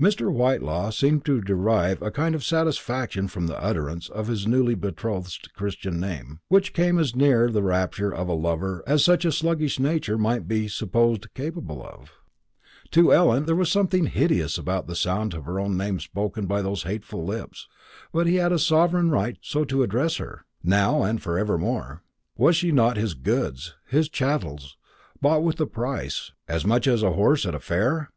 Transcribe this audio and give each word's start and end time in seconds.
Mr. 0.00 0.32
Whitelaw 0.32 0.90
seemed 0.92 1.24
to 1.24 1.40
derive 1.40 2.00
a 2.00 2.12
kind 2.12 2.36
of 2.36 2.44
satisfaction 2.44 3.26
from 3.26 3.48
the 3.48 3.60
utterance 3.60 4.08
of 4.08 4.28
his 4.28 4.46
newly 4.46 4.76
betrothed's 4.76 5.38
Christian 5.56 5.98
name, 5.98 6.38
which 6.46 6.72
came 6.72 7.00
as 7.00 7.16
near 7.16 7.50
the 7.50 7.64
rapture 7.64 8.14
of 8.14 8.28
a 8.28 8.32
lover 8.32 8.84
as 8.86 9.04
such 9.04 9.24
a 9.24 9.32
sluggish 9.32 9.80
nature 9.80 10.16
might 10.16 10.46
be 10.46 10.68
supposed 10.68 11.34
capable 11.34 11.82
of. 11.84 12.12
To 12.92 13.12
Ellen 13.12 13.46
there 13.46 13.56
was 13.56 13.68
something 13.68 14.06
hideous 14.06 14.56
in 14.56 14.64
the 14.66 14.94
sound 14.94 15.34
of 15.34 15.46
her 15.46 15.58
own 15.58 15.76
name 15.76 15.98
spoken 15.98 16.46
by 16.46 16.62
those 16.62 16.84
hateful 16.84 17.24
lips; 17.24 17.66
but 18.12 18.28
he 18.28 18.36
had 18.36 18.52
a 18.52 18.60
sovereign 18.60 19.10
right 19.10 19.36
so 19.42 19.64
to 19.64 19.82
address 19.82 20.18
her, 20.18 20.44
now 20.62 21.02
and 21.02 21.20
for 21.20 21.40
evermore. 21.40 22.04
Was 22.36 22.54
she 22.54 22.70
not 22.70 22.96
his 22.96 23.14
goods, 23.14 23.74
his 23.88 24.08
chattels, 24.08 24.76
bought 25.20 25.42
with 25.42 25.60
a 25.60 25.66
price, 25.66 26.30
as 26.46 26.64
much 26.64 26.86
as 26.86 27.02
a 27.02 27.14
horse 27.14 27.44
at 27.44 27.52
a 27.56 27.58
fair? 27.58 28.12